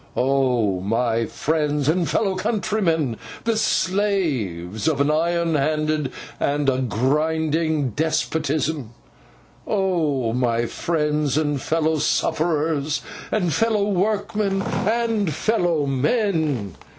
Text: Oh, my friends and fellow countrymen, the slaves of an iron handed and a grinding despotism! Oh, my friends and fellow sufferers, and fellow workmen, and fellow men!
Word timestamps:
Oh, 0.17 0.79
my 0.81 1.27
friends 1.27 1.87
and 1.87 2.09
fellow 2.09 2.33
countrymen, 2.35 3.17
the 3.43 3.55
slaves 3.55 4.87
of 4.87 4.99
an 4.99 5.11
iron 5.11 5.53
handed 5.53 6.11
and 6.39 6.67
a 6.71 6.79
grinding 6.79 7.91
despotism! 7.91 8.95
Oh, 9.67 10.33
my 10.33 10.65
friends 10.65 11.37
and 11.37 11.61
fellow 11.61 11.99
sufferers, 11.99 13.03
and 13.31 13.53
fellow 13.53 13.87
workmen, 13.89 14.63
and 14.87 15.31
fellow 15.31 15.85
men! 15.85 16.73